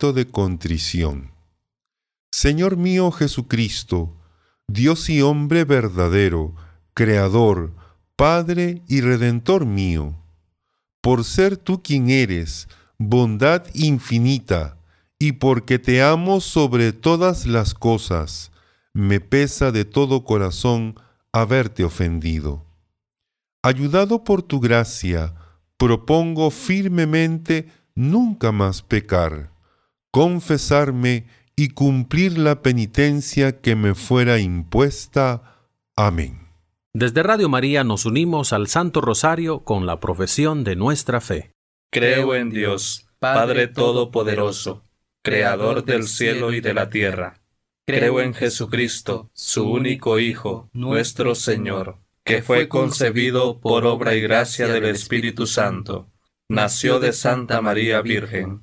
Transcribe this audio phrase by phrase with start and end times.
[0.00, 1.30] de contrición.
[2.32, 4.16] Señor mío Jesucristo,
[4.66, 6.54] Dios y hombre verdadero,
[6.94, 7.74] Creador,
[8.16, 10.16] Padre y Redentor mío,
[11.00, 14.78] por ser tú quien eres, bondad infinita,
[15.18, 18.52] y porque te amo sobre todas las cosas,
[18.94, 20.94] me pesa de todo corazón
[21.32, 22.64] haberte ofendido.
[23.62, 25.34] Ayudado por tu gracia,
[25.76, 29.50] propongo firmemente nunca más pecar,
[30.10, 35.66] confesarme y cumplir la penitencia que me fuera impuesta.
[35.96, 36.48] Amén.
[36.92, 41.52] Desde Radio María nos unimos al Santo Rosario con la profesión de nuestra fe.
[41.92, 44.82] Creo en Dios, Padre Todopoderoso,
[45.22, 47.42] Creador del cielo y de la tierra.
[47.86, 54.66] Creo en Jesucristo, su único Hijo, nuestro Señor, que fue concebido por obra y gracia
[54.66, 56.08] del Espíritu Santo.
[56.48, 58.62] Nació de Santa María Virgen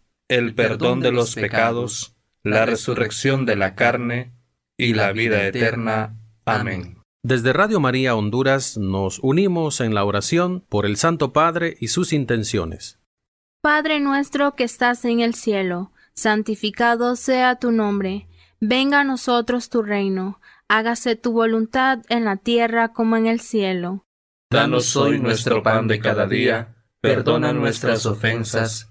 [0.31, 4.31] el perdón de los pecados, la resurrección de la carne
[4.77, 6.15] y la vida eterna.
[6.45, 6.99] Amén.
[7.21, 12.13] Desde Radio María Honduras nos unimos en la oración por el Santo Padre y sus
[12.13, 12.97] intenciones.
[13.61, 18.29] Padre nuestro que estás en el cielo, santificado sea tu nombre,
[18.61, 24.05] venga a nosotros tu reino, hágase tu voluntad en la tierra como en el cielo.
[24.49, 28.90] Danos hoy nuestro pan de cada día, perdona nuestras ofensas,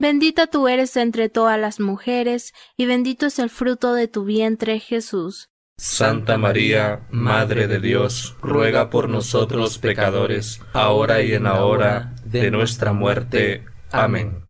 [0.00, 4.80] Bendita tú eres entre todas las mujeres, y bendito es el fruto de tu vientre,
[4.80, 5.50] Jesús.
[5.78, 12.50] Santa María, Madre de Dios, ruega por nosotros pecadores, ahora y en la hora de
[12.50, 13.64] nuestra muerte.
[13.92, 14.46] Amén.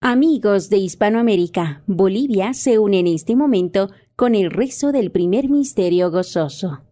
[0.00, 6.10] Amigos de Hispanoamérica, Bolivia se une en este momento con el rezo del primer misterio
[6.10, 6.82] gozoso.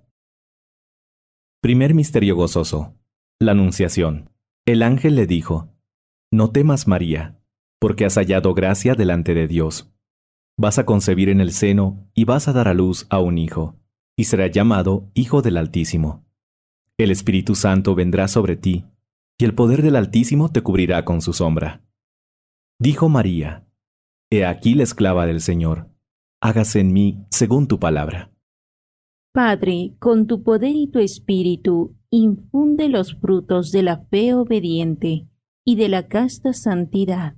[1.61, 2.95] Primer misterio gozoso.
[3.41, 4.31] La Anunciación.
[4.67, 5.69] El ángel le dijo,
[6.31, 7.38] No temas María
[7.79, 9.91] porque has hallado gracia delante de Dios.
[10.57, 13.77] Vas a concebir en el seno y vas a dar a luz a un hijo,
[14.17, 16.25] y será llamado Hijo del Altísimo.
[16.99, 18.85] El Espíritu Santo vendrá sobre ti,
[19.39, 21.85] y el poder del Altísimo te cubrirá con su sombra.
[22.81, 23.65] Dijo María,
[24.31, 25.89] He aquí la esclava del Señor,
[26.41, 28.33] hágase en mí según tu palabra.
[29.33, 35.29] Padre, con tu poder y tu espíritu, infunde los frutos de la fe obediente
[35.65, 37.38] y de la casta santidad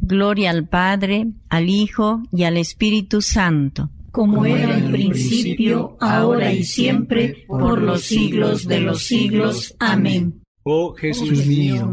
[0.00, 3.90] Gloria al Padre, al Hijo y al Espíritu Santo.
[4.10, 9.74] Como era en principio, ahora y siempre, por los siglos de los siglos.
[9.78, 10.42] Amén.
[10.62, 11.90] Oh Jesús mío,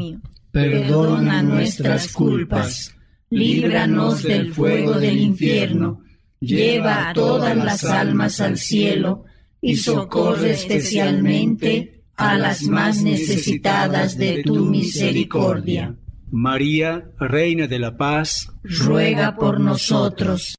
[0.52, 2.96] perdona nuestras culpas,
[3.30, 6.02] líbranos del fuego del infierno,
[6.40, 9.26] lleva a todas las almas al cielo
[9.62, 15.96] y socorre especialmente a las más necesitadas de tu misericordia.
[16.38, 20.56] María, Reina de la Paz, ruega por nosotros.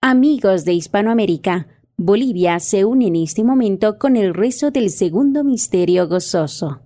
[0.00, 1.66] Amigos de Hispanoamérica,
[2.02, 6.80] Bolivia se une en este momento con el rezo del segundo misterio gozoso.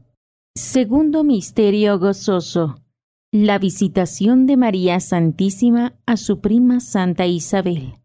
[0.57, 2.83] Segundo misterio gozoso.
[3.31, 8.01] La visitación de María Santísima a su prima Santa Isabel.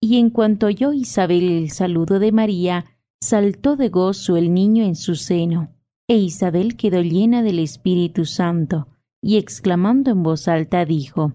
[0.00, 2.86] Y en cuanto oyó Isabel el saludo de María,
[3.20, 5.74] saltó de gozo el niño en su seno,
[6.08, 8.88] e Isabel quedó llena del Espíritu Santo,
[9.22, 11.34] y exclamando en voz alta dijo,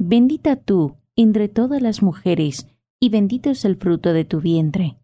[0.00, 2.66] Bendita tú, entre todas las mujeres,
[3.02, 4.96] y bendito es el fruto de tu vientre.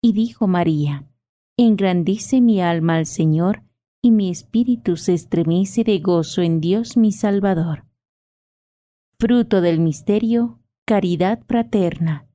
[0.00, 1.08] Y dijo María,
[1.56, 3.64] Engrandice mi alma al Señor,
[4.00, 7.86] y mi espíritu se estremece de gozo en Dios mi Salvador.
[9.18, 12.28] Fruto del misterio, caridad fraterna.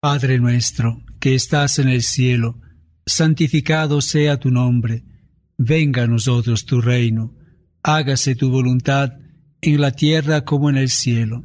[0.00, 2.60] Padre nuestro, que estás en el cielo,
[3.06, 5.04] santificado sea tu nombre,
[5.56, 7.36] venga a nosotros tu reino
[7.82, 9.12] hágase tu voluntad
[9.60, 11.44] en la tierra como en el cielo.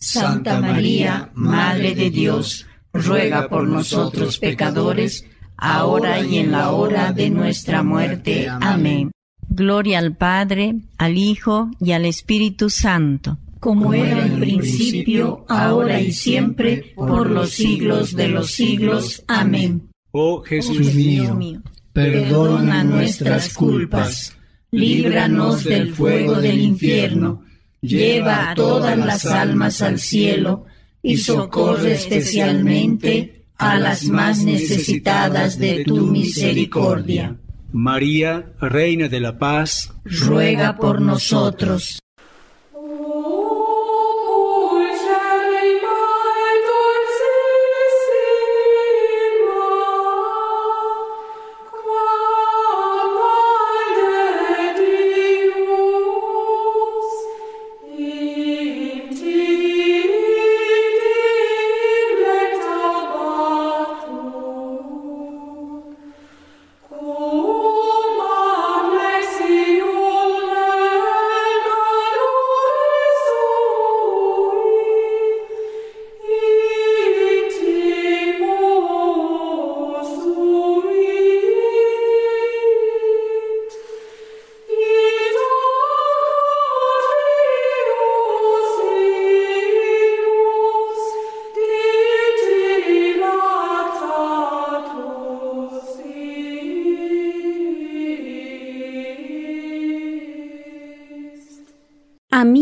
[0.00, 5.26] Santa María, Madre de Dios, ruega por nosotros pecadores,
[5.58, 8.48] ahora y en la hora de nuestra muerte.
[8.48, 9.10] Amén.
[9.46, 13.36] Gloria al Padre, al Hijo y al Espíritu Santo.
[13.60, 19.22] Como era en principio, ahora y siempre, por los siglos de los siglos.
[19.28, 19.90] Amén.
[20.12, 24.34] Oh Jesús mío, perdona nuestras culpas,
[24.70, 27.42] líbranos del fuego del infierno,
[27.80, 30.66] lleva a todas las almas al cielo
[31.02, 37.36] y socorre especialmente a las más necesitadas de tu misericordia.
[37.72, 42.00] María, Reina de la Paz, ruega por nosotros.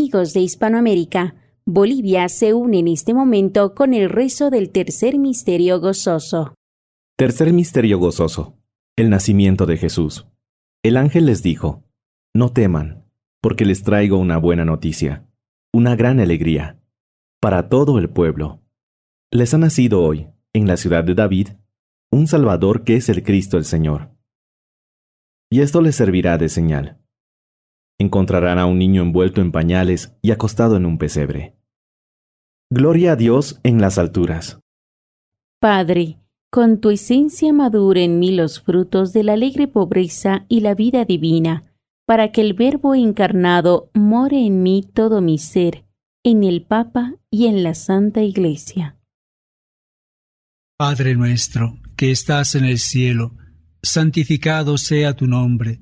[0.09, 1.35] Amigos de Hispanoamérica,
[1.65, 6.55] Bolivia se une en este momento con el rezo del tercer misterio gozoso.
[7.15, 8.57] Tercer misterio gozoso.
[8.97, 10.25] El nacimiento de Jesús.
[10.81, 11.83] El ángel les dijo,
[12.33, 13.05] No teman,
[13.39, 15.27] porque les traigo una buena noticia,
[15.71, 16.79] una gran alegría,
[17.39, 18.63] para todo el pueblo.
[19.29, 21.49] Les ha nacido hoy, en la ciudad de David,
[22.09, 24.09] un Salvador que es el Cristo el Señor.
[25.51, 26.97] Y esto les servirá de señal.
[27.99, 31.55] Encontrarán a un niño envuelto en pañales y acostado en un pesebre.
[32.71, 34.59] Gloria a Dios en las alturas.
[35.59, 36.17] Padre,
[36.51, 41.03] con tu esencia madura en mí los frutos de la alegre pobreza y la vida
[41.03, 41.65] divina,
[42.07, 45.85] para que el Verbo encarnado more en mí todo mi ser,
[46.23, 48.97] en el Papa y en la Santa Iglesia.
[50.77, 53.35] Padre nuestro, que estás en el cielo,
[53.83, 55.81] santificado sea tu nombre,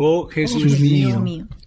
[0.00, 1.24] Oh Jesús mío,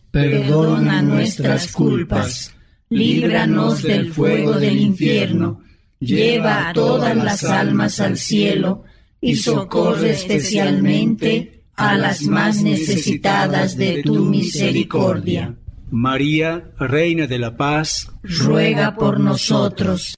[0.09, 2.55] perdona nuestras culpas,
[2.89, 5.61] líbranos del fuego del infierno,
[5.99, 8.85] lleva a todas las almas al cielo
[9.19, 15.53] y socorre especialmente a las más necesitadas de tu misericordia.
[15.89, 20.15] María, Reina de la Paz, ruega por nosotros.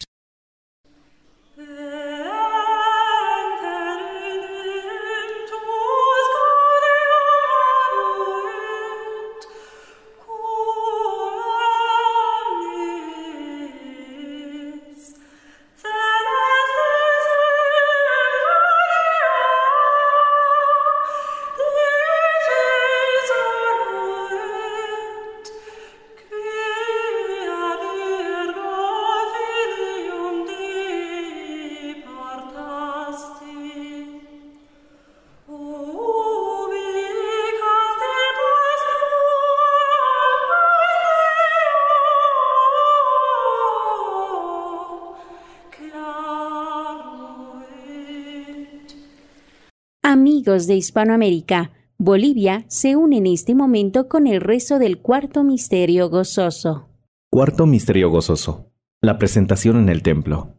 [50.43, 56.89] De Hispanoamérica, Bolivia se une en este momento con el rezo del cuarto misterio gozoso.
[57.31, 58.69] Cuarto misterio gozoso.
[59.01, 60.57] La presentación en el templo.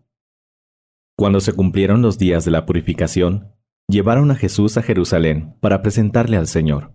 [1.19, 3.53] Cuando se cumplieron los días de la purificación,
[3.87, 6.95] llevaron a Jesús a Jerusalén para presentarle al Señor,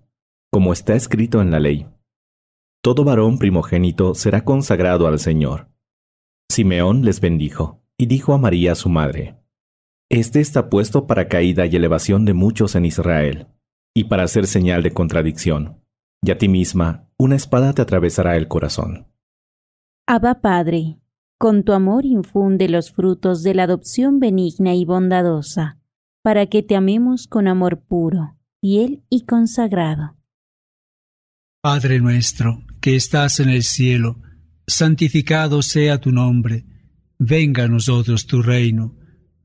[0.52, 1.86] como está escrito en la ley.
[2.82, 5.70] Todo varón primogénito será consagrado al Señor.
[6.50, 9.39] Simeón les bendijo y dijo a María su madre,
[10.10, 13.48] este está puesto para caída y elevación de muchos en Israel,
[13.94, 15.84] y para hacer señal de contradicción.
[16.22, 19.08] Y a ti misma una espada te atravesará el corazón.
[20.08, 21.00] Abba Padre,
[21.38, 25.78] con tu amor infunde los frutos de la adopción benigna y bondadosa,
[26.24, 30.18] para que te amemos con amor puro, fiel y consagrado.
[31.62, 34.20] Padre nuestro, que estás en el cielo,
[34.66, 36.66] santificado sea tu nombre,
[37.20, 38.99] venga a nosotros tu reino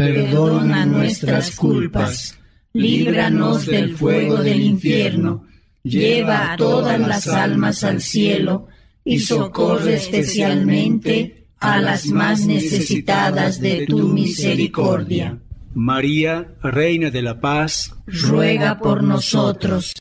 [0.00, 2.38] perdona nuestras culpas,
[2.72, 5.46] líbranos del fuego del infierno,
[5.82, 8.68] lleva a todas las almas al cielo,
[9.04, 15.38] y socorre especialmente a las más necesitadas de tu misericordia.
[15.74, 19.94] María, Reina de la Paz, ruega por nosotros.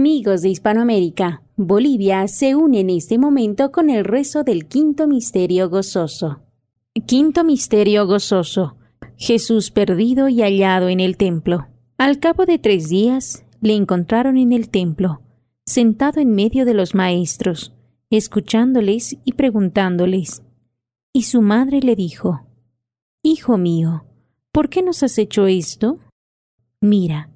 [0.00, 5.68] Amigos de Hispanoamérica, Bolivia se une en este momento con el rezo del quinto misterio
[5.68, 6.40] gozoso.
[7.06, 8.78] Quinto misterio gozoso.
[9.18, 11.66] Jesús perdido y hallado en el templo.
[11.98, 15.20] Al cabo de tres días, le encontraron en el templo,
[15.66, 17.74] sentado en medio de los maestros,
[18.08, 20.42] escuchándoles y preguntándoles.
[21.12, 22.46] Y su madre le dijo,
[23.22, 24.06] Hijo mío,
[24.50, 25.98] ¿por qué nos has hecho esto?
[26.80, 27.28] Mira,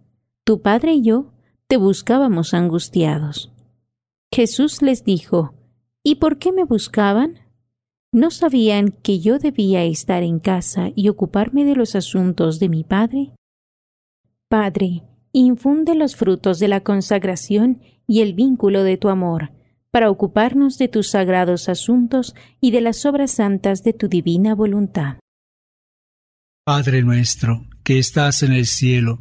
[0.44, 1.34] tu padre y yo
[1.68, 3.50] te buscábamos angustiados.
[4.33, 5.55] Jesús les dijo,
[6.03, 7.40] ¿Y por qué me buscaban?
[8.12, 12.85] ¿No sabían que yo debía estar en casa y ocuparme de los asuntos de mi
[12.85, 13.33] Padre?
[14.48, 19.53] Padre, infunde los frutos de la consagración y el vínculo de tu amor,
[19.90, 25.18] para ocuparnos de tus sagrados asuntos y de las obras santas de tu divina voluntad.
[26.64, 29.20] Padre nuestro, que estás en el cielo,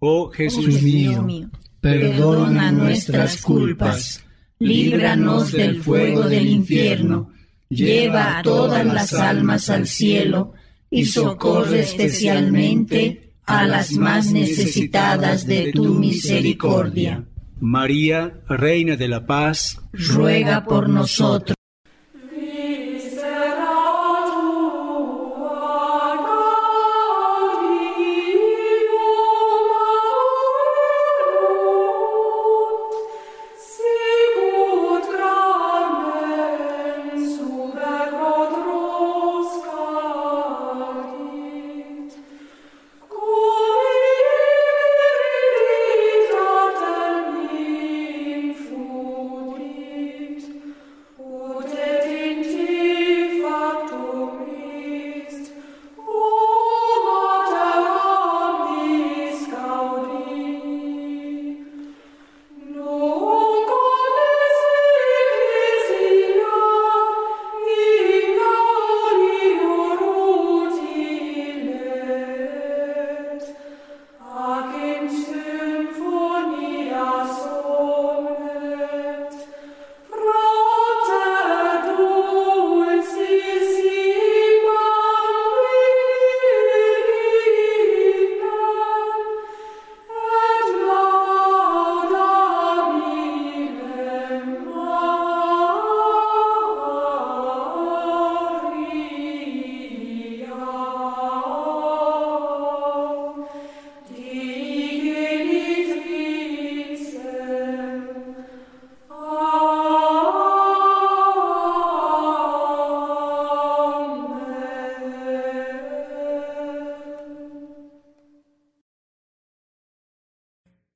[0.00, 1.26] Oh Jesús mío,
[1.80, 4.24] perdona nuestras culpas,
[4.58, 7.32] líbranos del fuego del infierno,
[7.68, 10.52] lleva a todas las almas al cielo
[10.90, 17.24] y socorre especialmente a las más necesitadas de tu misericordia.
[17.60, 21.57] María, Reina de la Paz, ruega por nosotros.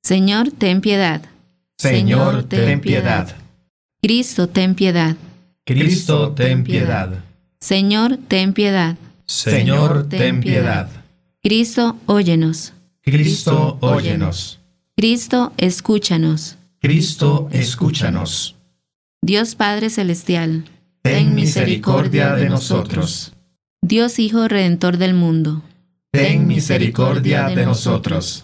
[0.05, 1.21] Señor, ten piedad.
[1.77, 3.33] Señor, ten piedad.
[4.01, 5.15] Cristo, ten piedad.
[5.65, 7.23] Cristo, ten piedad.
[7.61, 8.97] Señor, ten piedad.
[9.25, 10.89] Señor, ten piedad.
[11.41, 12.73] Cristo, óyenos.
[13.01, 14.59] Cristo, óyenos.
[14.97, 16.57] Cristo, escúchanos.
[16.81, 18.57] Cristo, escúchanos.
[19.21, 20.65] Dios Padre Celestial,
[21.01, 23.31] ten misericordia de nosotros.
[23.81, 25.63] Dios Hijo Redentor del mundo,
[26.11, 28.43] ten misericordia de nosotros.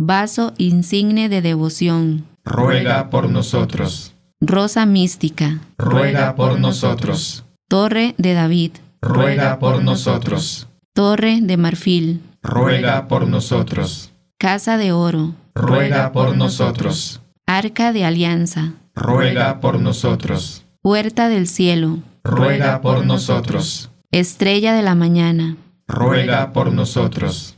[0.00, 4.14] Vaso insigne de devoción, ruega por nosotros.
[4.40, 7.44] Rosa mística, ruega por nosotros.
[7.66, 8.72] Torre de David,
[9.02, 10.68] ruega por nosotros.
[10.94, 14.12] Torre de marfil, ruega por nosotros.
[14.38, 17.20] Casa de oro, ruega por nosotros.
[17.44, 20.64] Arca de alianza, ruega por nosotros.
[20.80, 23.90] Puerta del cielo, ruega por nosotros.
[24.12, 25.56] Estrella de la mañana,
[25.88, 27.57] ruega por nosotros.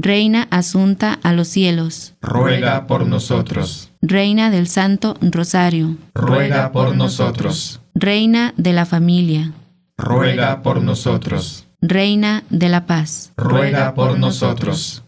[0.00, 3.90] Reina asunta a los cielos, ruega por nosotros.
[4.00, 7.80] Reina del Santo Rosario, ruega por nosotros.
[7.96, 9.50] Reina de la familia,
[9.96, 11.66] ruega por nosotros.
[11.80, 15.02] Reina de la paz, ruega por nosotros.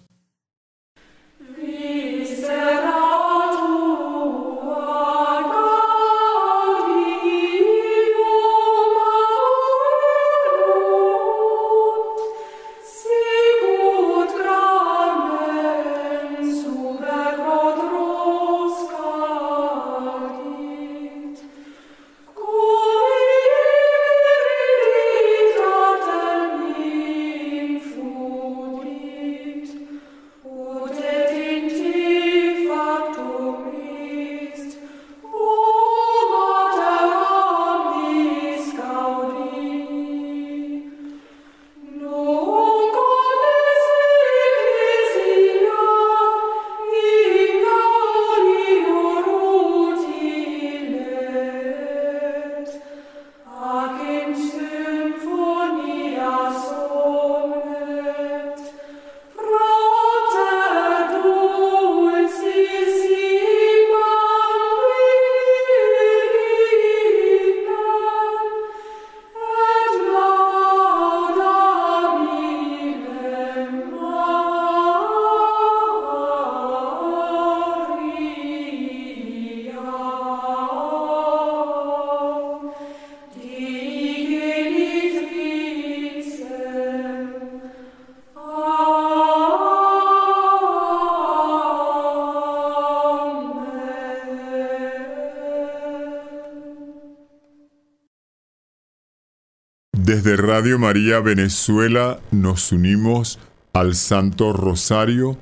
[100.22, 103.38] Desde Radio María Venezuela nos unimos
[103.72, 105.38] al Santo Rosario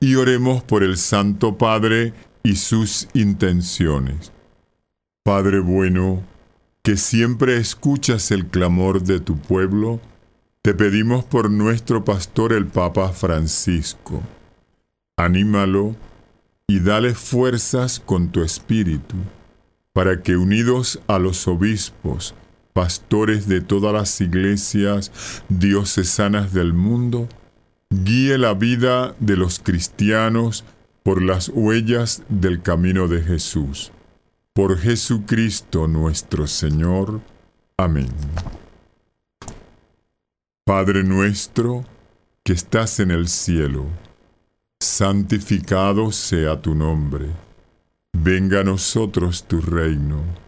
[0.00, 2.12] y oremos por el Santo Padre
[2.42, 4.30] y sus intenciones.
[5.24, 6.22] Padre bueno,
[6.82, 9.98] que siempre escuchas el clamor de tu pueblo,
[10.60, 14.22] te pedimos por nuestro pastor el Papa Francisco.
[15.16, 15.96] Anímalo
[16.66, 19.16] y dale fuerzas con tu espíritu,
[19.94, 22.34] para que unidos a los obispos,
[22.78, 25.10] pastores de todas las iglesias
[25.48, 27.28] diocesanas del mundo,
[27.90, 30.64] guíe la vida de los cristianos
[31.02, 33.90] por las huellas del camino de Jesús.
[34.52, 37.20] Por Jesucristo nuestro Señor.
[37.76, 38.10] Amén.
[40.64, 41.84] Padre nuestro,
[42.44, 43.86] que estás en el cielo,
[44.78, 47.26] santificado sea tu nombre.
[48.12, 50.47] Venga a nosotros tu reino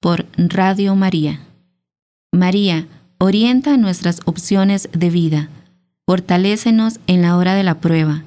[0.00, 1.40] por Radio María.
[2.32, 2.86] María,
[3.18, 5.50] orienta nuestras opciones de vida,
[6.06, 8.24] fortalécenos en la hora de la prueba,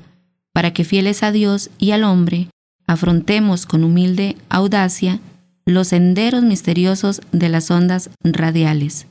[0.53, 2.47] para que fieles a Dios y al hombre,
[2.86, 5.19] afrontemos con humilde audacia
[5.65, 9.07] los senderos misteriosos de las ondas radiales,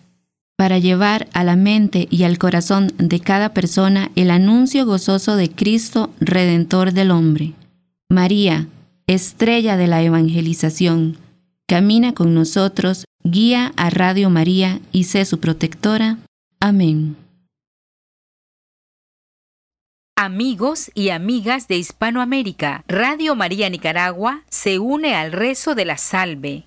[0.57, 5.51] para llevar a la mente y al corazón de cada persona el anuncio gozoso de
[5.51, 7.55] Cristo, Redentor del hombre.
[8.09, 8.69] María,
[9.09, 11.17] estrella de la evangelización,
[11.73, 16.19] Camina con nosotros, guía a Radio María y sé su protectora.
[16.61, 17.17] Amén.
[20.15, 26.65] Amigos y amigas de Hispanoamérica, Radio María Nicaragua se une al rezo de la salve.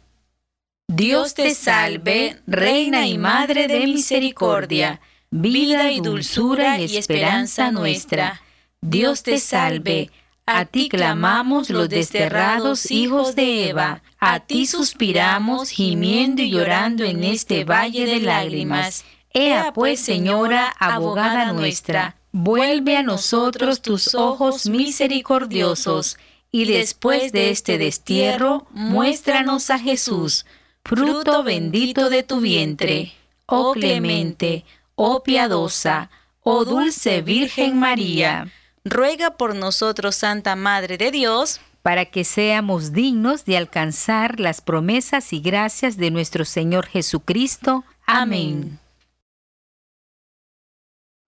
[0.88, 8.41] Dios te salve, Reina y Madre de Misericordia, vida y dulzura y esperanza nuestra.
[8.82, 10.10] Dios te salve,
[10.46, 17.24] a ti clamamos los desterrados hijos de Eva, a ti suspiramos gimiendo y llorando en
[17.24, 19.06] este valle de lágrimas.
[19.34, 26.18] Ea pues, Señora, abogada nuestra, vuelve a nosotros tus ojos misericordiosos,
[26.52, 30.46] y después de este destierro, muéstranos a Jesús,
[30.84, 33.12] fruto bendito de tu vientre.
[33.48, 34.64] Oh clemente,
[34.96, 36.10] oh piadosa,
[36.41, 38.48] oh dulce Virgen María
[38.86, 45.34] ruega por nosotros, Santa Madre de Dios, para que seamos dignos de alcanzar las promesas
[45.34, 47.84] y gracias de nuestro Señor Jesucristo.
[48.06, 48.80] Amén.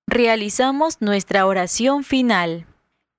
[0.08, 2.66] Realizamos nuestra oración final.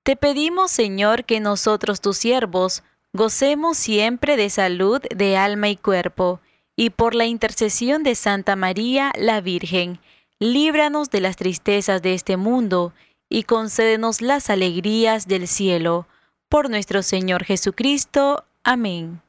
[0.03, 2.83] Te pedimos, Señor, que nosotros, tus siervos,
[3.13, 6.41] gocemos siempre de salud de alma y cuerpo,
[6.75, 9.99] y por la intercesión de Santa María, la Virgen,
[10.39, 12.93] líbranos de las tristezas de este mundo,
[13.29, 16.07] y concédenos las alegrías del cielo.
[16.49, 18.43] Por nuestro Señor Jesucristo.
[18.63, 19.21] Amén.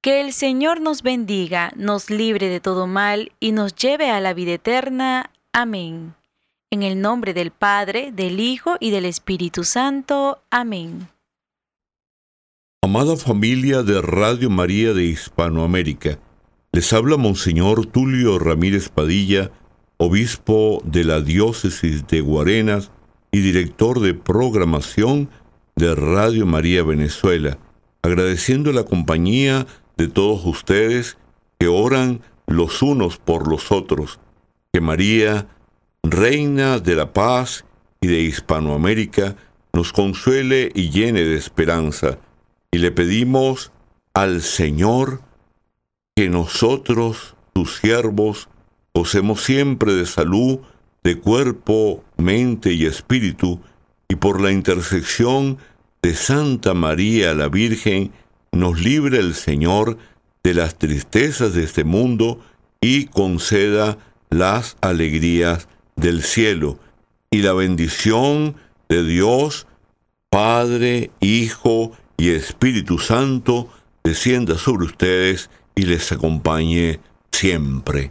[0.00, 4.32] Que el Señor nos bendiga, nos libre de todo mal y nos lleve a la
[4.32, 5.30] vida eterna.
[5.52, 6.14] Amén.
[6.70, 10.42] En el nombre del Padre, del Hijo y del Espíritu Santo.
[10.50, 11.08] Amén.
[12.84, 16.18] Amada familia de Radio María de Hispanoamérica,
[16.72, 19.52] les habla Monseñor Tulio Ramírez Padilla,
[19.98, 22.90] obispo de la diócesis de Guarenas,
[23.32, 25.30] y director de programación
[25.74, 27.58] de Radio María Venezuela,
[28.02, 29.66] agradeciendo la compañía
[29.96, 31.16] de todos ustedes
[31.58, 34.20] que oran los unos por los otros,
[34.72, 35.46] que María,
[36.02, 37.64] Reina de la Paz
[38.00, 39.36] y de Hispanoamérica,
[39.72, 42.18] nos consuele y llene de esperanza,
[42.70, 43.72] y le pedimos
[44.12, 45.20] al Señor
[46.14, 48.50] que nosotros, tus siervos,
[48.92, 50.58] gocemos siempre de salud,
[51.04, 53.60] de cuerpo, mente y espíritu,
[54.08, 55.58] y por la intersección
[56.02, 58.12] de Santa María la Virgen,
[58.52, 59.98] nos libre el Señor
[60.44, 62.40] de las tristezas de este mundo
[62.80, 63.98] y conceda
[64.30, 66.78] las alegrías del cielo
[67.30, 68.56] y la bendición
[68.88, 69.66] de Dios,
[70.30, 73.68] Padre, Hijo y Espíritu Santo,
[74.04, 77.00] descienda sobre ustedes y les acompañe
[77.30, 78.10] siempre.